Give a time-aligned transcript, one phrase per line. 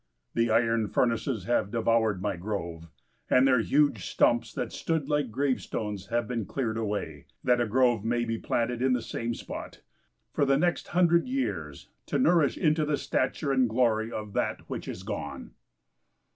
[0.33, 2.87] The iron furnaces have devoured my grove,
[3.29, 8.03] and their huge stumps that stood like gravestones have been cleared away, that a grove
[8.03, 9.83] may be planted in the same spot,
[10.33, 14.87] for the next hundred years to nourish into the stature and glory of that which
[14.87, 15.51] is gone.